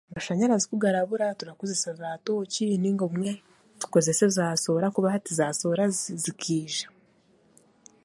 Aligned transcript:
Amashanyarazi 0.09 0.65
kugarabura 0.71 1.25
turakoresa 1.39 1.89
za 1.99 2.09
tooci 2.25 2.63
nainga 2.81 3.03
obumwe 3.05 3.31
tukozese 3.81 4.25
za 4.35 4.45
soora 4.63 4.85
ahabwokuba 4.87 5.09
naza 5.17 5.45
soora 5.59 5.85
zikaija 6.23 6.87